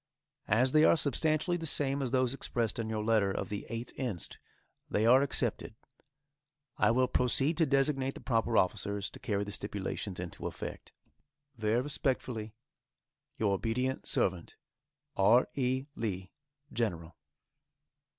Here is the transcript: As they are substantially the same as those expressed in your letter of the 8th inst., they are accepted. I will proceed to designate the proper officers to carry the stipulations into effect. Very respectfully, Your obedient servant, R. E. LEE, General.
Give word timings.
As 0.47 0.71
they 0.71 0.83
are 0.83 0.97
substantially 0.97 1.57
the 1.57 1.67
same 1.67 2.01
as 2.01 2.09
those 2.09 2.33
expressed 2.33 2.79
in 2.79 2.89
your 2.89 3.03
letter 3.03 3.29
of 3.31 3.49
the 3.49 3.67
8th 3.69 3.91
inst., 3.91 4.39
they 4.89 5.05
are 5.05 5.21
accepted. 5.21 5.75
I 6.75 6.89
will 6.89 7.07
proceed 7.07 7.55
to 7.57 7.67
designate 7.67 8.15
the 8.15 8.19
proper 8.19 8.57
officers 8.57 9.11
to 9.11 9.19
carry 9.19 9.43
the 9.43 9.51
stipulations 9.51 10.19
into 10.19 10.47
effect. 10.47 10.91
Very 11.55 11.81
respectfully, 11.81 12.55
Your 13.37 13.53
obedient 13.53 14.07
servant, 14.07 14.55
R. 15.17 15.47
E. 15.53 15.85
LEE, 15.95 16.31
General. 16.73 17.15